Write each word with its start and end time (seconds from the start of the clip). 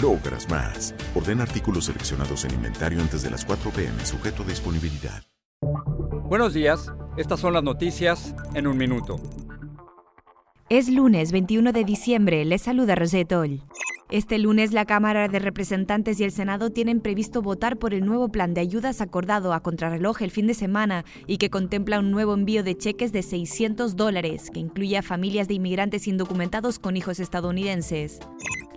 logras 0.00 0.48
más. 0.48 0.94
Ordena 1.14 1.42
artículos 1.42 1.86
seleccionados 1.86 2.44
en 2.44 2.54
inventario 2.54 3.00
antes 3.00 3.22
de 3.22 3.30
las 3.30 3.44
4 3.44 3.70
pm, 3.70 4.04
sujeto 4.04 4.42
a 4.42 4.46
disponibilidad. 4.46 5.22
Buenos 6.24 6.54
días, 6.54 6.90
estas 7.16 7.40
son 7.40 7.52
las 7.52 7.62
noticias 7.62 8.34
en 8.54 8.66
un 8.66 8.76
minuto. 8.76 9.16
Es 10.70 10.88
lunes 10.88 11.32
21 11.32 11.72
de 11.72 11.84
diciembre, 11.84 12.44
les 12.46 12.62
saluda 12.62 12.94
Rosetol. 12.94 13.60
Este 14.12 14.38
lunes 14.38 14.72
la 14.72 14.84
Cámara 14.84 15.26
de 15.28 15.38
Representantes 15.38 16.20
y 16.20 16.24
el 16.24 16.32
Senado 16.32 16.68
tienen 16.68 17.00
previsto 17.00 17.40
votar 17.40 17.78
por 17.78 17.94
el 17.94 18.04
nuevo 18.04 18.28
plan 18.28 18.52
de 18.52 18.60
ayudas 18.60 19.00
acordado 19.00 19.54
a 19.54 19.62
contrarreloj 19.62 20.20
el 20.20 20.30
fin 20.30 20.46
de 20.46 20.52
semana 20.52 21.06
y 21.26 21.38
que 21.38 21.48
contempla 21.48 21.98
un 21.98 22.10
nuevo 22.10 22.34
envío 22.34 22.62
de 22.62 22.76
cheques 22.76 23.12
de 23.12 23.22
600 23.22 23.96
dólares, 23.96 24.50
que 24.52 24.60
incluye 24.60 24.98
a 24.98 25.02
familias 25.02 25.48
de 25.48 25.54
inmigrantes 25.54 26.06
indocumentados 26.08 26.78
con 26.78 26.96
hijos 26.96 27.20
estadounidenses. 27.20 28.18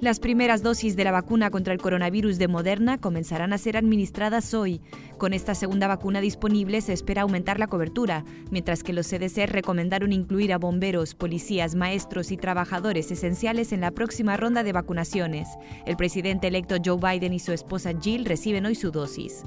Las 0.05 0.19
primeras 0.19 0.61
dosis 0.61 0.95
de 0.95 1.03
la 1.03 1.11
vacuna 1.11 1.49
contra 1.49 1.73
el 1.73 1.81
coronavirus 1.81 2.37
de 2.37 2.47
Moderna 2.47 2.99
comenzarán 2.99 3.53
a 3.53 3.57
ser 3.57 3.75
administradas 3.75 4.53
hoy. 4.53 4.79
Con 5.17 5.33
esta 5.33 5.55
segunda 5.55 5.87
vacuna 5.87 6.21
disponible 6.21 6.81
se 6.81 6.93
espera 6.93 7.23
aumentar 7.23 7.57
la 7.57 7.65
cobertura, 7.65 8.23
mientras 8.51 8.83
que 8.83 8.93
los 8.93 9.07
CDC 9.07 9.47
recomendaron 9.47 10.13
incluir 10.13 10.53
a 10.53 10.59
bomberos, 10.59 11.15
policías, 11.15 11.73
maestros 11.73 12.29
y 12.29 12.37
trabajadores 12.37 13.09
esenciales 13.09 13.71
en 13.71 13.81
la 13.81 13.89
próxima 13.89 14.37
ronda 14.37 14.61
de 14.61 14.73
vacunaciones. 14.73 15.47
El 15.87 15.97
presidente 15.97 16.49
electo 16.49 16.75
Joe 16.85 16.99
Biden 16.99 17.33
y 17.33 17.39
su 17.39 17.51
esposa 17.51 17.91
Jill 17.99 18.25
reciben 18.25 18.67
hoy 18.67 18.75
su 18.75 18.91
dosis. 18.91 19.43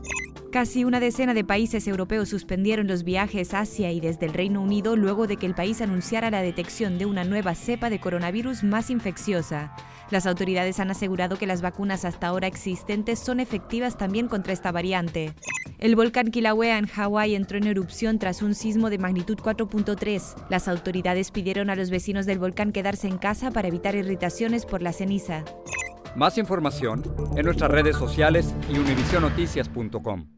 Casi 0.59 0.83
una 0.83 0.99
decena 0.99 1.35
de 1.35 1.45
países 1.45 1.87
europeos 1.87 2.31
suspendieron 2.31 2.89
los 2.89 3.05
viajes 3.05 3.55
hacia 3.55 3.93
y 3.93 4.01
desde 4.01 4.27
el 4.27 4.35
Reino 4.35 4.61
Unido 4.61 4.97
luego 4.97 5.29
de 5.29 5.37
que 5.37 5.47
el 5.47 5.55
país 5.55 5.81
anunciara 5.81 6.33
la 6.33 6.43
detección 6.43 6.99
de 6.99 7.07
una 7.07 7.23
nueva 7.23 7.55
cepa 7.55 7.91
de 7.91 8.01
coronavirus 8.01 8.65
más 8.65 8.91
infecciosa. 8.91 9.73
Las 10.11 10.27
autoridades 10.27 10.81
han 10.81 10.91
asegurado 10.91 11.39
que 11.39 11.47
las 11.47 11.63
vacunas 11.63 12.05
hasta 12.05 12.27
ahora 12.27 12.49
existentes 12.49 13.21
son 13.21 13.39
efectivas 13.39 13.97
también 13.97 14.27
contra 14.27 14.53
esta 14.53 14.73
variante. 14.73 15.33
El 15.79 15.95
volcán 15.95 16.33
Kilauea 16.33 16.79
en 16.79 16.89
Hawái 16.89 17.37
entró 17.37 17.57
en 17.57 17.69
erupción 17.69 18.19
tras 18.19 18.43
un 18.43 18.57
sismo 18.57 18.91
de 18.91 18.99
magnitud 18.99 19.39
4.3. 19.39 20.49
Las 20.51 20.67
autoridades 20.67 21.31
pidieron 21.31 21.71
a 21.71 21.77
los 21.77 21.89
vecinos 21.89 22.27
del 22.27 22.41
volcán 22.41 22.73
quedarse 22.73 23.07
en 23.07 23.19
casa 23.19 23.53
para 23.53 23.69
evitar 23.69 23.95
irritaciones 23.95 24.67
por 24.67 24.83
la 24.83 24.93
ceniza. 24.93 25.45
Más 26.17 26.37
información 26.37 27.05
en 27.37 27.45
nuestras 27.45 27.71
redes 27.71 27.97
sociales 27.97 28.53
y 28.69 28.77
univisionoticias.com. 28.77 30.38